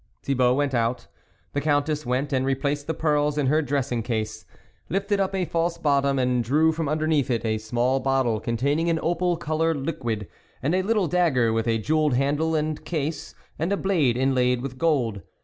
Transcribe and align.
Thibault 0.23 0.55
went 0.55 0.73
out. 0.73 1.05
The 1.53 1.61
Countess 1.61 2.07
went 2.07 2.33
and 2.33 2.43
replaced 2.43 2.87
the 2.87 2.95
pearls 2.95 3.37
in 3.37 3.45
her 3.45 3.61
dressing 3.61 4.01
case; 4.01 4.45
lifted 4.89 5.19
up 5.19 5.35
a 5.35 5.45
false 5.45 5.77
bottom, 5.77 6.17
and 6.17 6.43
drew 6.43 6.71
from 6.71 6.89
underneath 6.89 7.29
it 7.29 7.45
a 7.45 7.59
small 7.59 7.99
bottle 7.99 8.39
contain 8.39 8.79
ing 8.79 8.89
an 8.89 8.97
opal 9.03 9.37
coloured 9.37 9.77
liquid, 9.77 10.27
and 10.63 10.73
a 10.73 10.81
little 10.81 11.05
dagger 11.07 11.53
with 11.53 11.67
a 11.67 11.77
jewelled 11.77 12.15
handle 12.15 12.55
and 12.55 12.83
case, 12.83 13.35
and 13.59 13.71
a 13.71 13.77
blade 13.77 14.17
inlaid 14.17 14.63
with 14.63 14.79
gold. 14.79 15.21